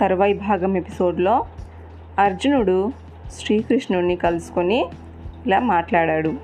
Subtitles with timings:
[0.00, 1.46] తరువాయి భాగం ఎపిసోడ్లో
[2.18, 2.92] అర్జునుడు
[3.32, 4.86] శ్రీకృష్ణుడిని కలుసుకొని
[5.46, 6.34] ఇలా మాట్లాడాడు.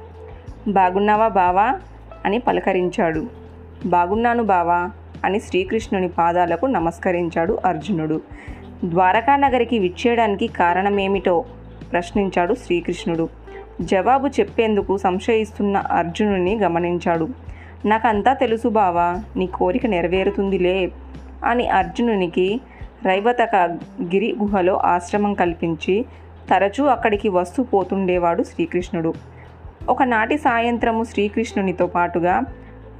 [0.68, 1.80] బాగున్నావా బావా?
[2.24, 3.26] అని పలకరించాడు.
[3.86, 4.90] బాగున్నాను బావా
[5.24, 8.20] అని శ్రీకృష్ణుని పాదాలకు నమస్కరించాడు అర్జునుడు.
[8.84, 11.44] ద్వారకా నగరికి విచ్చేయడానికి కారణమేమిటో?
[11.92, 13.28] ప్రశ్నించాడు శ్రీకృష్ణుడు.
[13.80, 17.28] జవాబు చెప్పేందుకు సంశయిస్తున్న అర్జునుని గమనించాడు.
[17.86, 20.90] నాకంతా తెలుసు బావా నీ కోరిక నెరవేరుతుందిలే
[21.44, 22.60] అని అర్జునునికి
[23.04, 23.56] రైవతక
[24.02, 26.04] గిరి గుహలో ఆశ్రమం కల్పించి
[26.50, 29.14] తరచూ అక్కడికి వస్తూ పోతుండేవాడు శ్రీకృష్ణుడు.
[29.88, 32.42] ఒకనాటి సాయంత్రము శ్రీకృష్ణునితో పాటుగా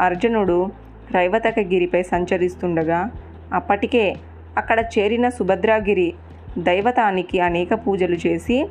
[0.01, 0.69] అర్జునుడు
[1.15, 3.11] రైవతక గిరిపై సంచరిస్తుండగా
[3.53, 4.17] అప్పటికే
[4.57, 6.13] అక్కడ చేరిన సుభద్రాగిరి
[6.59, 8.69] దైవతానికి అనేక పూజలు చేసి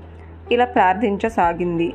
[0.51, 1.93] ఇలా ప్రార్థించసాగింది.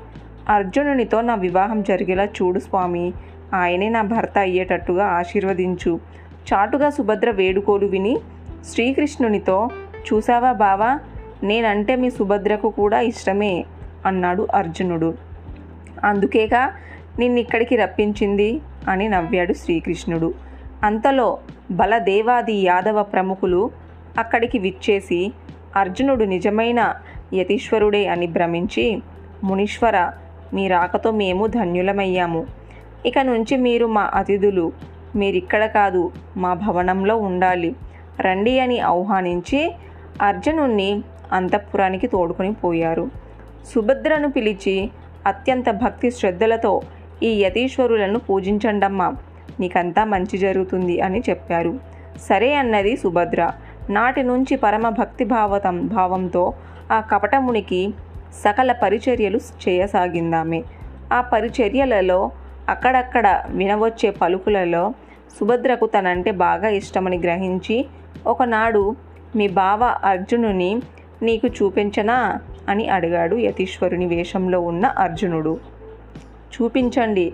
[0.48, 3.12] అర్జునునితో నా వివాహం జరిగేలా చూడు స్వామి
[3.54, 6.00] ఆయనే నా భర్త అయ్యేటట్టుగా ఆశీర్వదించు.
[6.48, 8.18] చాటుగా సుభద్ర వేడుకోలు విని
[8.64, 9.68] శ్రీకృష్ణునితో
[10.12, 10.98] చూసావా బావా
[11.42, 13.64] నేనంటే మీ సుభద్రకు కూడా ఇష్టమే
[14.06, 15.14] అన్నాడు అర్జునుడు.
[16.04, 16.72] అందుకేగా
[17.18, 20.34] నిన్నిక్కడికి రప్పించింది అని నవ్వాడు శ్రీకృష్ణుడు.
[20.82, 21.38] అంతలో
[21.70, 23.70] బలదేవాది యాదవ ప్రముఖులు
[24.18, 25.32] అక్కడికి విచ్చేసి
[25.76, 26.94] అర్జునుడు నిజమైన
[27.34, 29.02] యతీశ్వరుడే అని భ్రమించి
[29.44, 30.12] మునీశ్వర
[30.54, 32.46] మీ రాకతో మేము ధన్యులమయ్యాము.
[33.06, 34.72] ఇక నుంచి మీరు మా అతిథులు.
[35.16, 37.76] మీరిక్కడ కాదు మా భవనంలో ఉండాలి.
[38.20, 39.72] రండి అని ఆహ్వానించి
[40.22, 41.02] అర్జునుణ్ణి
[41.32, 43.08] అంతఃపురానికి తోడుకొని పోయారు.
[43.74, 44.90] సుభద్రను పిలిచి
[45.26, 46.82] అత్యంత భక్తి శ్రద్ధలతో
[47.22, 49.16] ఈ యతీశ్వరులను పూజించండమ్మా
[49.60, 51.80] నీకంతా మంచి జరుగుతుంది అని చెప్పారు.
[52.28, 53.52] సరే అన్నది సుభద్ర.
[53.90, 56.52] నాటి నుంచి పరమ భక్తి భావతం భావంతో
[56.90, 57.94] ఆ కపటమునికి
[58.44, 60.62] సకల పరిచర్యలు చేయసాగిందామే.
[61.12, 62.30] ఆ పరిచర్యలలో
[62.68, 64.94] అక్కడక్కడ వినవచ్చే పలుకులలో
[65.40, 67.86] సుభద్రకు తనంటే బాగా ఇష్టమని గ్రహించి
[68.26, 68.96] ఒకనాడు
[69.36, 70.82] మీ బావ అర్జునుని
[71.22, 72.38] నీకు చూపించనా
[72.68, 75.60] అని అడిగాడు యతీశ్వరుని వేషంలో ఉన్న అర్జునుడు.
[76.54, 77.32] చూపించండి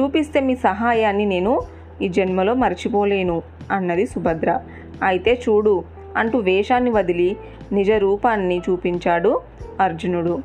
[0.00, 1.60] చూపిస్తే మీ సహాయాన్ని నేను
[2.02, 4.60] ఈ జన్మలో మర్చిపోలేను అన్నది సుభద్ర.
[5.02, 5.84] అయితే చూడు
[6.16, 7.36] అంటూ వేషాన్ని వదిలి
[7.72, 9.40] నిజ రూపాన్ని చూపించాడు
[9.80, 10.38] అర్జునుడు.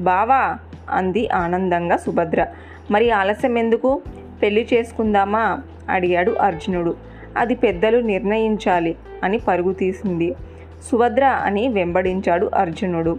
[0.00, 0.58] బావా
[0.90, 2.46] అంది ఆనందంగా సుభద్ర.
[2.90, 4.02] మరి ఆలస్యం ఎందుకు
[4.42, 5.60] పెళ్ళి చేసుకుందామా?
[5.88, 7.11] అడిగాడు అర్జునుడు.
[7.36, 10.34] అది పెద్దలు నిర్ణయించాలి అని పరుగు తీసింది.
[10.90, 13.18] సుభద్ర అని వెంబడించాడు అర్జునుడు.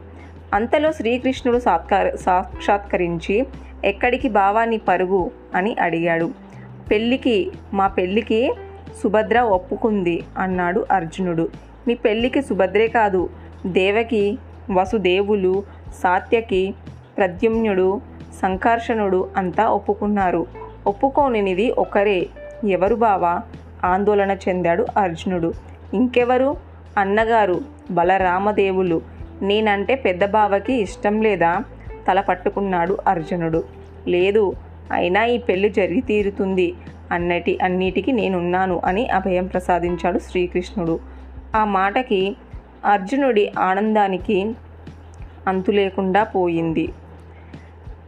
[0.54, 3.46] అంతలో శ్రీకృష్ణుడు సాత్కార సాక్షాత్కరించి
[3.86, 5.32] ఎక్కడికి బావాని పరుగు?
[5.56, 6.32] అని అడిగాడు.
[6.92, 8.54] పెళ్ళికి మా పెళ్ళికి
[9.04, 11.50] సుభద్ర ఒప్పుకుంది అన్నాడు అర్జునుడు.
[11.88, 13.30] మీ పెళ్ళికి సుభద్రే కాదు.
[13.66, 14.38] దేవకి
[14.72, 15.64] వసుదేవులు
[16.04, 16.74] సాత్యకి
[17.18, 18.02] ప్రద్యుమ్నుడు
[18.42, 20.46] సంకర్షణుడు అంతా ఒప్పుకున్నారు.
[20.88, 22.28] ఒప్పుకోనిది ఒకరే.
[22.68, 23.42] ఎవరు బావా?
[23.84, 25.54] ఆందోళన చెందాడు అర్జునుడు.
[25.94, 26.58] ఇంకెవరు?
[26.98, 27.62] అన్నగారు
[27.92, 29.02] బలరామదేవులు.
[29.42, 31.64] నేనంటే పెద్ద బావకి ఇష్టం లేదా?
[32.08, 33.64] తల పట్టుకున్నాడు అర్జునుడు.
[34.08, 34.54] లేదు
[34.92, 36.74] అయినా ఈ పెళ్ళి జరిగి తీరుతుంది.
[37.12, 41.00] అన్నటి అన్నిటికీ నేనున్నాను అని అభయం ప్రసాదించాడు శ్రీకృష్ణుడు.
[41.56, 42.36] ఆ మాటకి
[42.86, 44.56] అర్జునుడి ఆనందానికి
[45.48, 46.90] అంతు లేకుండా పోయింది.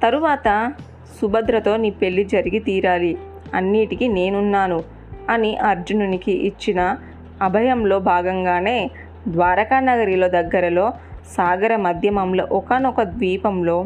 [0.04, 0.74] తరువాత
[1.22, 3.18] సుభద్రతో నీ పెళ్ళి జరిగి తీరాలి.
[3.54, 4.95] అన్నిటికీ నేనున్నాను.
[5.30, 6.98] అని అర్జునునికి ఇచ్చిన
[7.42, 8.92] అభయంలో భాగంగానే
[9.28, 10.94] ద్వారకా నగరిలో దగ్గరలో
[11.38, 13.86] సాగర మధ్యమంలో ఒకనొక ద్వీపంలో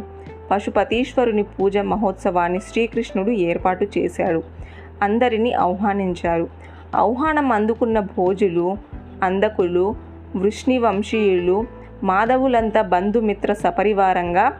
[0.51, 4.43] పశుపతీశ్వరుని పూజ మహోత్సవాన్ని శ్రీకృష్ణుడు ఏర్పాటు చేశాడు.
[5.01, 6.47] అందరినీ ఆహ్వానించారు.
[6.95, 8.77] ఆహ్వానం అందుకున్న భోజులు
[9.23, 9.95] అందకులు
[10.35, 11.65] వృష్ణివంశీయులు
[12.03, 14.53] మాధవులంతా బంధుమిత్ర సపరివారంగా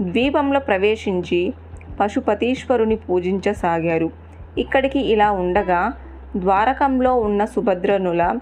[0.00, 1.52] ద్వీపంలో ప్రవేశించి
[2.00, 4.10] పశుపతీశ్వరుని పూజించసాగారు.
[4.58, 5.92] ఇక్కడికి ఇలా ఉండగా
[6.36, 8.38] ద్వారకంలో ఉన్న సుభద్రనుల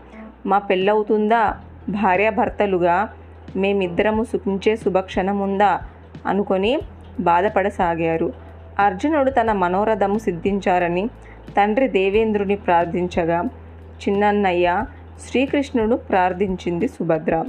[0.46, 1.60] మా పెళ్ళవుతుందా?
[1.88, 3.08] భార్యాభర్తలుగా
[3.56, 5.80] మేమిద్దరము సుఖించే శుభక్షణముందా
[6.26, 6.78] అనుకొని
[7.20, 8.32] బాధపడసాగారు.
[8.78, 11.06] అర్జునుడు తన మనోరథము సిద్ధించారని
[11.56, 13.42] తండ్రి దేవేంద్రుని ప్రార్థించగా
[14.02, 14.84] చిన్నన్నయ్య
[15.28, 17.44] శ్రీకృష్ణుడు ప్రార్థించింది సుభద్ర.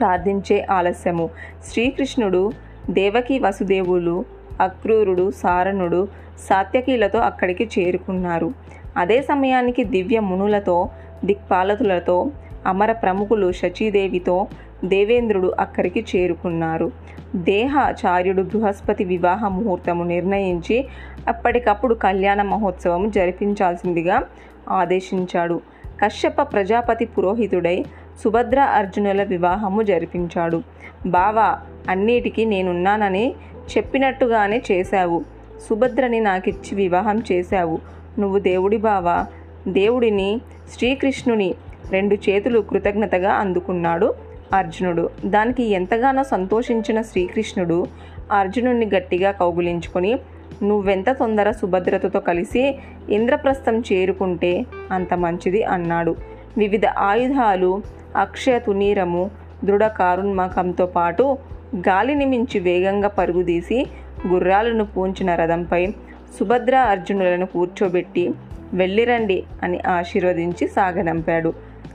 [0.00, 1.30] ప్రార్థించే ఆలస్యము.
[1.72, 2.52] శ్రీకృష్ణుడు
[2.90, 4.24] దేవకి వసుదేవులు
[4.60, 6.08] అక్రూరుడు సారణుడు
[6.48, 8.52] సాత్యకీలతో అక్కడికి చేరుకున్నారు.
[8.96, 10.88] అదే సమయానికి దివ్య మునులతో
[11.24, 12.30] దిక్పాలకులతో
[12.66, 14.46] అమర ప్రముఖులు శచీదేవితో
[14.84, 16.90] దేవేంద్రుడు అక్కడికి చేరుకున్నారు.
[17.34, 20.86] దేహాచార్యుడు బృహస్పతి వివాహ ముహూర్తము నిర్ణయించి
[21.28, 24.22] అప్పటికప్పుడు కళ్యాణ మహోత్సవం జరిపించాల్సిందిగా
[24.70, 25.60] ఆదేశించాడు.
[26.04, 27.84] కశ్యప ప్రజాపతి పురోహితుడై
[28.24, 30.62] సుభద్ర అర్జునుల వివాహము జరిపించాడు.
[31.06, 31.58] బావా
[31.88, 33.34] అన్నిటికీ నేనున్నానని
[33.76, 35.24] చెప్పినట్టుగానే చేశావు.
[35.70, 37.78] సుభద్రని నాకిచ్చి వివాహం చేశావు.
[38.18, 39.26] నువ్వు దేవుడి బావా.
[39.68, 40.40] దేవుడిని
[40.72, 41.54] శ్రీకృష్ణుని
[41.90, 44.14] రెండు చేతులు కృతజ్ఞతగా అందుకున్నాడు
[44.52, 45.10] అర్జునుడు.
[45.24, 47.86] దానికి ఎంతగానో సంతోషించిన శ్రీకృష్ణుడు
[48.32, 50.18] అర్జునుడిని గట్టిగా కౌగులించుకొని
[50.62, 52.78] నువ్వెంత తొందర సుభద్రతతో కలిసి
[53.08, 56.16] ఇంద్రప్రస్థం చేరుకుంటే అంత మంచిది అన్నాడు.
[56.58, 57.82] వివిధ ఆయుధాలు
[58.16, 59.30] అక్షయ తునీరము
[59.64, 61.38] దృఢ కారుణ్మకంతో పాటు
[61.76, 63.86] గాలిని మించి వేగంగా పరుగుదీసి
[64.28, 65.94] గుర్రాలను పూంచిన రథంపై
[66.38, 68.34] సుభద్ర అర్జునులను కూర్చోబెట్టి
[68.74, 71.52] వెళ్ళిరండి అని ఆశీర్వదించి సాగనంపాడు.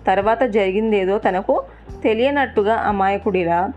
[0.08, 1.64] తర్వాత జరిగిందేదో తనకు
[2.04, 3.70] తెలియనట్టుగా అమాయకుడిలా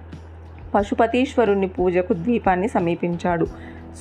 [0.74, 3.46] పశుపతీశ్వరుణ్ణి పూజకు ద్వీపాన్ని సమీపించాడు.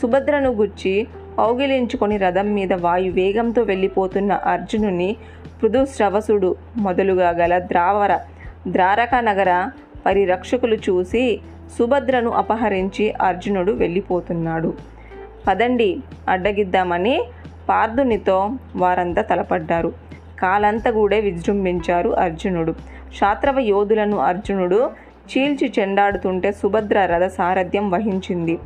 [0.01, 1.07] సుభద్రను గుచ్చి
[1.37, 5.15] పౌగిలించుకొని రథం మీద వాయు వేగంతో వెళ్ళిపోతున్న అర్జునుని
[5.61, 8.19] పృథుశ్రవసుడు మొదలుగా గల ద్రావర
[8.67, 9.71] ద్రారక నగర
[10.05, 11.39] పరిరక్షకులు చూసి
[11.79, 14.73] సుభద్రను అపహరించి అర్జునుడు వెళ్ళిపోతున్నాడు.
[15.47, 15.99] పదండి
[16.29, 17.23] అడ్డగిద్దామని
[17.69, 19.93] పార్థునితో వారంతా తలపడ్డారు.
[20.39, 22.71] కాలంతగూడే విజృంభించారు అర్జునుడు.
[23.19, 24.89] శాత్రవ యోధులను అర్జునుడు
[25.31, 28.59] చీల్చి చెండాడుతుంటే సుభద్ర రథ సారథ్యం వహించింది.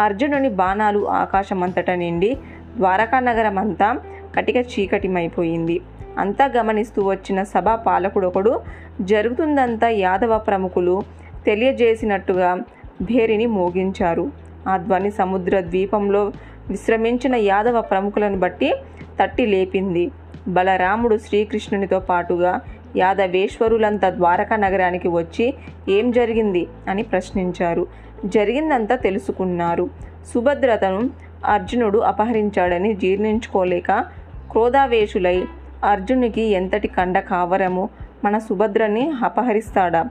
[0.00, 2.38] అర్జునుని బాణాలు ఆకాశమంతట నిండి
[2.76, 3.98] ద్వారకా నగరం అంతా
[4.36, 5.80] కటిక చీకటిమైపోయింది.
[6.18, 8.60] అంతా గమనిస్తూ వచ్చిన సభా పాలకుడొకడు
[9.00, 11.02] జరుగుతుందంతా యాదవ ప్రముఖులు
[11.46, 12.54] తెలియజేసినట్టుగా
[13.02, 14.49] భేరిని మోగించారు.
[14.68, 16.32] ఆ ధ్వని సముద్ర ద్వీపంలో
[16.68, 18.74] విశ్రమించిన యాదవ ప్రముఖులను బట్టి
[19.20, 20.10] తట్టి లేపింది.
[20.48, 22.60] బలరాముడు శ్రీకృష్ణునితో పాటుగా
[22.96, 25.54] యాదవేశ్వరులంతా ద్వారకా నగరానికి వచ్చి
[25.88, 27.86] ఏం జరిగింది అని ప్రశ్నించారు.
[28.24, 29.90] జరిగిందంతా తెలుసుకున్నారు.
[30.34, 31.10] సుభద్రతను
[31.46, 34.04] అర్జునుడు అపహరించాడని జీర్ణించుకోలేక
[34.50, 35.44] క్రోధావేశులై
[35.84, 37.88] అర్జునికి ఎంతటి కండ కావరము
[38.24, 40.04] మన సుభద్రని అపహరిస్తాడా?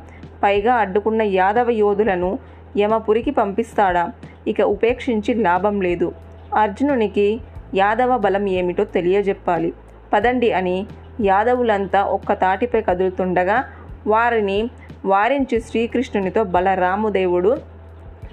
[0.44, 2.40] పైగా అడ్డుకున్న యాదవ యోధులను
[2.78, 4.10] యమపురికి పంపిస్తాడా?
[4.50, 6.12] ఇక ఉపేక్షించి లాభం లేదు.
[6.56, 7.42] అర్జునునికి
[7.76, 9.74] యాదవ బలం ఏమిటో తెలియజెప్పాలి.
[10.14, 10.86] పదండి అని
[11.22, 13.64] యాదవులంతా ఒక్క తాటిపై కదులుతుండగా
[14.08, 14.70] వారిని
[15.06, 17.58] వారించి శ్రీకృష్ణునితో బలరాముదేవుడు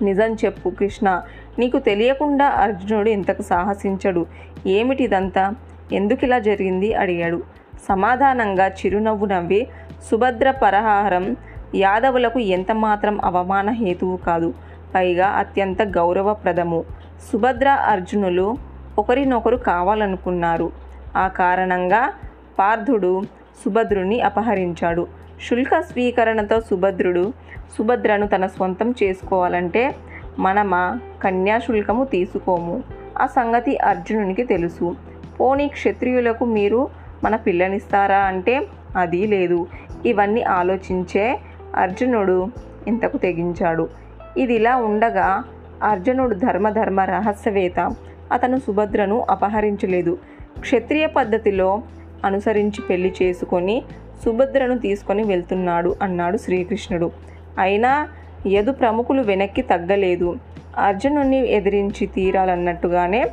[0.03, 1.23] నిజం చెప్పు కృష్ణ
[1.59, 4.27] నీకు తెలియకుండా అర్జునుడు ఇంతకు సాహసించడు.
[4.67, 5.55] ఏమిటిదంతా?
[5.93, 6.95] ఎందుకు ఇలా జరిగింది?
[6.95, 7.43] అడిగాడు.
[7.89, 9.67] సమాధానంగా చిరునవ్వు నవ్వి
[10.11, 11.37] సుభద్ర పరహారం
[11.75, 14.55] యాదవులకు ఎంతమాత్రం అవమాన హేతువు కాదు.
[14.97, 16.85] పైగా అత్యంత గౌరవప్రదము.
[17.33, 18.57] సుభద్ర అర్జునులు
[18.99, 20.73] ఒకరినొకరు కావాలనుకున్నారు.
[21.17, 22.13] ఆ కారణంగా
[22.59, 23.23] పార్థుడు
[23.65, 25.07] సుభద్రుని అపహరించాడు.
[25.51, 27.33] శుల్క స్వీకరణతో సుభద్రుడు
[27.79, 29.95] సుభద్రను తన సొంతం చేసుకోవాలంటే
[30.39, 32.83] మనమా కన్యాశుల్కము తీసుకోము.
[33.19, 34.97] ఆ సంగతి అర్జునునికి తెలుసు.
[35.41, 36.89] పోనీ క్షత్రియులకు మీరు
[37.25, 38.67] మన పిల్లనిస్తారా అంటే
[38.97, 39.67] అది లేదు.
[40.07, 41.39] ఇవన్నీ ఆలోచించే
[41.75, 42.49] అర్జునుడు
[42.87, 43.89] ఇంతకు తెగించాడు.
[44.37, 45.45] ఇది ఇలా ఉండగా
[45.83, 47.93] అర్జునుడు ధర్మధర్మ రహస్యవేత్త.
[48.33, 50.19] అతను సుభద్రను అపహరించలేదు.
[50.61, 51.83] క్షత్రియ పద్ధతిలో
[52.25, 53.83] అనుసరించి పెళ్ళి చేసుకొని
[54.25, 57.11] సుభద్రను తీసుకొని వెళ్తున్నాడు అన్నాడు శ్రీకృష్ణుడు.
[57.59, 58.09] అయినా
[58.47, 60.37] యదు ప్రముఖులు వెనక్కి తగ్గలేదు.
[60.79, 63.31] అర్జునుడిని ఎదిరించి తీరాలన్నట్టుగానే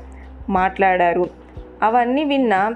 [0.50, 1.30] మాట్లాడారు.
[1.84, 2.72] అవన్నీ విన్న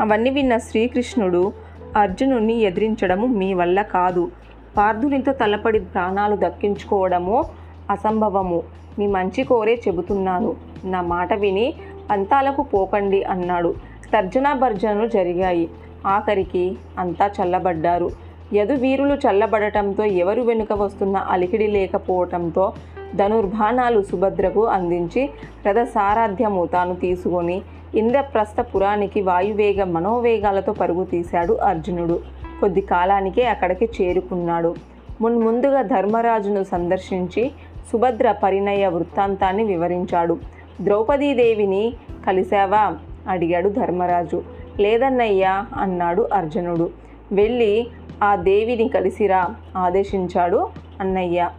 [0.00, 1.52] అవన్నీ విన్న శ్రీకృష్ణుడు
[1.96, 4.30] అర్జునుడిని ఎదిరించడము మీ వల్ల కాదు.
[4.76, 7.44] పార్థునితో తలపడి ప్రాణాలు దక్కించుకోవడము
[7.90, 8.62] అసంభవము.
[8.98, 10.56] మీ మంచి కోరే చెబుతున్నాను.
[10.84, 11.74] నా మాట విని
[12.10, 13.74] పంతాలకు పోకండి అన్నాడు.
[14.12, 15.68] తర్జనా భర్జనలు జరిగాయి.
[16.06, 18.10] ఆఖరికి అంతా చల్లబడ్డారు.
[18.54, 22.72] యదు వీరులు చల్లబడటంతో ఎవరు వెనుక వస్తున్న అలికిడి లేకపోవటంతో
[23.16, 25.30] ధనుర్బాణాలు సుభద్రకు అందించి
[25.68, 27.62] రథ సారాధ్యము తాను తీసుకొని
[27.94, 32.41] ఇంద్రప్రస్థ పురానికి వాయువేగ మనోవేగాలతో పరుగు తీశాడు అర్జునుడు.
[32.62, 34.74] కొద్ది కాలానికే అక్కడికి చేరుకున్నాడు.
[35.20, 37.50] మున్ముందుగా ధర్మరాజును సందర్శించి
[37.92, 40.38] సుభద్ర పరిణయ వృత్తాంతాన్ని వివరించాడు.
[40.80, 41.92] ద్రౌపదీదేవిని
[42.26, 42.96] కలిశావా?
[43.28, 44.42] అడిగాడు ధర్మరాజు.
[44.80, 46.90] లేదన్నయ్యా అన్నాడు అర్జునుడు.
[47.32, 47.86] వెళ్ళి
[48.22, 50.68] ఆ దేవిని కలిసిరా ఆదేశించాడు
[51.00, 51.50] అన్నయ్య.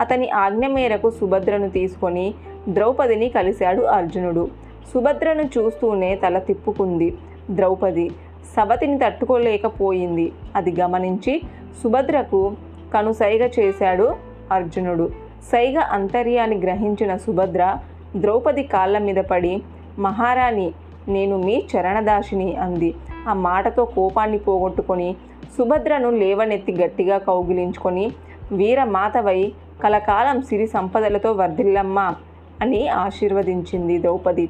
[0.00, 2.34] అతని ఆజ్ఞ మేరకు సుభద్రను తీసుకొని
[2.68, 4.48] ద్రౌపదిని కలిశాడు అర్జునుడు.
[4.94, 7.14] సుభద్రను చూస్తూనే తల తిప్పుకుంది
[7.50, 8.10] ద్రౌపది.
[8.56, 10.32] సవతిని తట్టుకోలేకపోయింది.
[10.56, 11.42] అది గమనించి
[11.82, 12.52] సుభద్రకు
[12.94, 14.16] కనుసైగ చేశాడు
[14.52, 15.10] అర్జునుడు.
[15.52, 17.76] సైగ అంతర్యాన్ని గ్రహించిన సుభద్ర
[18.16, 19.62] ద్రౌపది కాళ్ళ మీద పడి
[19.98, 20.72] మహారాణి
[21.08, 22.94] నేను మీ చరణదాసిని అంది.
[23.28, 25.16] ఆ మాటతో కోపాన్ని పోగొట్టుకొని
[25.58, 28.12] సుభద్రను లేవనెత్తి గట్టిగా కౌగిలించుకొని
[28.52, 29.52] వీరమాతవై
[29.84, 32.14] కలకాలం సిరి సంపదలతో వర్ధిల్లమ్మా
[32.60, 34.48] అని ఆశీర్వదించింది ద్రౌపది.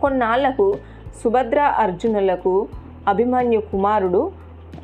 [0.00, 0.78] కొన్నాళ్ళకు
[1.24, 2.68] సుభద్ర అర్జునులకు
[3.08, 4.32] అభిమన్యు కుమారుడు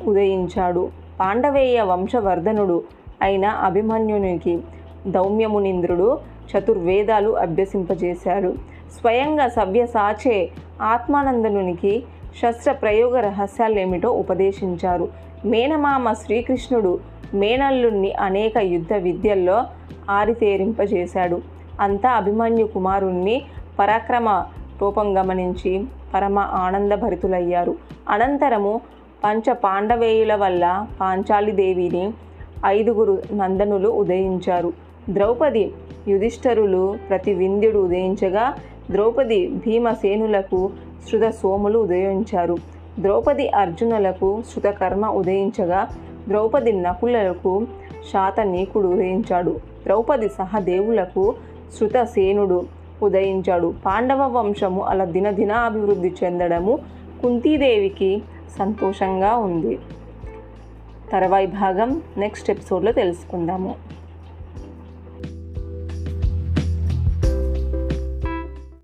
[0.07, 0.89] ఉదయించాడు.
[1.19, 2.83] పాండవేయ వంశవర్ధనుడు
[3.21, 4.59] అయిన అభిమన్యునికి
[5.07, 6.19] దౌమ్యమునింద్రుడు
[6.51, 8.53] చతుర్వేదాలు అభ్యసింపజేశాడు
[8.99, 10.49] స్వయంగా సవ్యసాచే
[10.81, 12.03] ఆత్మానందనునికి
[12.41, 15.07] శస్త్ర ప్రయోగ రహస్యాలేమిటో ఉపదేశించారు.
[15.45, 16.99] మేనమామ శ్రీకృష్ణుడు
[17.33, 19.63] మేనల్లుణ్ణి అనేక యుద్ధ విద్యల్లో
[20.09, 21.41] ఆరితేరింపజేశాడు.
[21.79, 23.41] అంతా అభిమన్యు కుమారుణ్ణి
[23.79, 24.45] పరాక్రమ
[24.81, 27.75] రూపం గమనించి పరమ ఆనందభరితులయ్యారు.
[28.09, 28.81] అనంతరము
[29.23, 32.13] పంచ పాండవేయుల వల్ల పాంచాలిదేవిని
[32.65, 34.73] ఐదుగురు నందనులు ఉదయించారు.
[35.09, 35.71] ద్రౌపది
[36.07, 38.55] యుధిష్ఠరులు ప్రతి వింధ్యుడు ఉదయించగా
[38.91, 40.71] ద్రౌపది భీమసేనులకు
[41.09, 42.57] శృత సోములు ఉదయించారు.
[42.99, 45.87] ద్రౌపది అర్జునులకు శృతకర్మ ఉదయించగా
[46.27, 47.67] ద్రౌపది నకులకు
[48.13, 49.59] శాతనీకుడు ఉదయించాడు.
[49.83, 51.35] ద్రౌపది సహదేవులకు
[51.79, 53.73] శృతసేనుడు ఉదయించాడు.
[53.85, 56.79] పాండవ వంశము అలా దినదిన అభివృద్ధి చెందడము
[57.21, 58.21] కుంతీదేవికి
[58.59, 59.79] సంతోషంగా ఉంది.
[61.11, 63.75] తర్వాయి భాగం నెక్స్ట్ ఎపిసోడ్లో తెలుసుకుందాము.